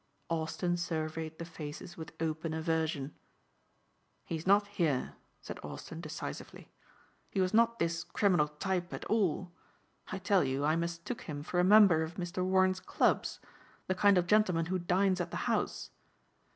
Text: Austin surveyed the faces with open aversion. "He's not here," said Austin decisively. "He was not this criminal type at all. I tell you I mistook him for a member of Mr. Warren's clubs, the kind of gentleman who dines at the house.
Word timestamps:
Austin 0.31 0.75
surveyed 0.77 1.37
the 1.37 1.45
faces 1.45 1.95
with 1.95 2.11
open 2.19 2.55
aversion. 2.55 3.13
"He's 4.25 4.47
not 4.47 4.65
here," 4.65 5.13
said 5.41 5.59
Austin 5.61 6.01
decisively. 6.01 6.71
"He 7.29 7.39
was 7.39 7.53
not 7.53 7.77
this 7.77 8.03
criminal 8.03 8.47
type 8.47 8.91
at 8.95 9.05
all. 9.05 9.51
I 10.11 10.17
tell 10.17 10.43
you 10.43 10.65
I 10.65 10.75
mistook 10.75 11.21
him 11.29 11.43
for 11.43 11.59
a 11.59 11.63
member 11.63 12.01
of 12.01 12.15
Mr. 12.15 12.43
Warren's 12.43 12.79
clubs, 12.79 13.39
the 13.85 13.93
kind 13.93 14.17
of 14.17 14.25
gentleman 14.25 14.65
who 14.65 14.79
dines 14.79 15.21
at 15.21 15.29
the 15.29 15.37
house. 15.45 15.91